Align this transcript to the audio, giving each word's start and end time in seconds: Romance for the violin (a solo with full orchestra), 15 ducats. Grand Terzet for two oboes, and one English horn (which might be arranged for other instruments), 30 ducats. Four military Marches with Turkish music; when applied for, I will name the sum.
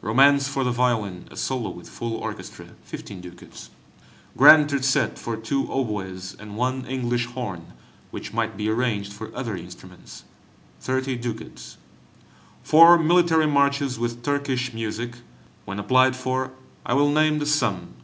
Romance 0.00 0.48
for 0.48 0.64
the 0.64 0.70
violin 0.70 1.28
(a 1.30 1.36
solo 1.36 1.68
with 1.68 1.86
full 1.86 2.14
orchestra), 2.14 2.68
15 2.84 3.20
ducats. 3.20 3.68
Grand 4.34 4.70
Terzet 4.70 5.18
for 5.18 5.36
two 5.36 5.70
oboes, 5.70 6.34
and 6.40 6.56
one 6.56 6.86
English 6.86 7.26
horn 7.26 7.74
(which 8.10 8.32
might 8.32 8.56
be 8.56 8.70
arranged 8.70 9.12
for 9.12 9.30
other 9.36 9.54
instruments), 9.54 10.24
30 10.80 11.16
ducats. 11.16 11.76
Four 12.62 12.98
military 12.98 13.46
Marches 13.46 13.98
with 13.98 14.22
Turkish 14.22 14.72
music; 14.72 15.18
when 15.66 15.78
applied 15.78 16.16
for, 16.16 16.52
I 16.86 16.94
will 16.94 17.10
name 17.12 17.38
the 17.38 17.44
sum. 17.44 17.96